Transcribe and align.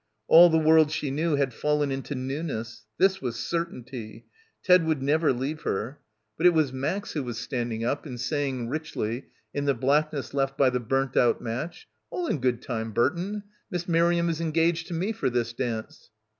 All 0.27 0.49
the 0.49 0.57
world 0.57 0.89
she 0.91 1.11
knew 1.11 1.35
had 1.35 1.53
fallen 1.53 1.91
into 1.91 2.15
newness. 2.15 2.87
This 2.97 3.21
was 3.21 3.35
certainty. 3.35 4.25
Ted 4.63 4.83
would 4.83 4.99
never 5.03 5.31
leave 5.31 5.61
her. 5.61 5.99
But 6.37 6.47
it 6.47 6.55
was 6.55 6.73
Max 6.73 7.11
who 7.11 7.21
was 7.21 7.37
standing 7.37 7.85
up 7.85 8.07
and 8.07 8.19
saying 8.19 8.67
richly 8.69 9.25
in 9.53 9.65
the 9.65 9.75
blackness 9.75 10.33
left 10.33 10.57
by 10.57 10.71
the 10.71 10.79
burnt 10.79 11.15
out— 11.15 11.37
71— 11.37 11.37
PILGRIMAGE 11.43 11.67
match, 11.69 11.87
"All 12.09 12.25
in 12.25 12.39
good 12.39 12.63
time, 12.63 12.91
Burton. 12.93 13.43
Miss 13.69 13.87
Miriam 13.87 14.27
is 14.27 14.41
engaged 14.41 14.87
to 14.87 14.95
me 14.95 15.11
for 15.11 15.29
this 15.29 15.53
dance." 15.53 16.09